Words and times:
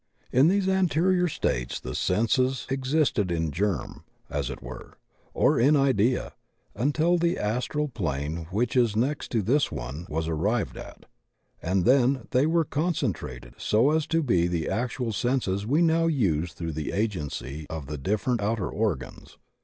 In 0.31 0.47
these 0.47 0.67
anterior 0.67 1.27
states 1.27 1.79
the 1.79 1.93
senses 1.93 2.65
existed 2.71 3.29
in 3.29 3.51
germ, 3.51 4.03
as 4.31 4.49
it 4.49 4.59
were, 4.59 4.97
or 5.31 5.59
in 5.59 5.75
idea, 5.75 6.33
imtil 6.75 7.19
the 7.19 7.37
astral 7.37 7.87
plane 7.87 8.47
which 8.49 8.75
is 8.75 8.95
next 8.95 9.29
to 9.29 9.43
this 9.43 9.71
one 9.71 10.07
was 10.09 10.27
arrived 10.27 10.75
at, 10.75 11.05
and 11.61 11.85
then 11.85 12.25
they 12.31 12.47
were 12.47 12.65
concentrated 12.65 13.53
so 13.59 13.91
as 13.91 14.07
to 14.07 14.23
be 14.23 14.47
the 14.47 14.67
actual 14.69 15.11
senses 15.13 15.67
we 15.67 15.83
now 15.83 16.07
use 16.07 16.53
through 16.53 16.73
the 16.73 16.93
agency 16.93 17.67
of 17.69 17.85
the 17.85 17.99
different 17.99 18.41
outer 18.41 18.71
organs. 18.71 19.37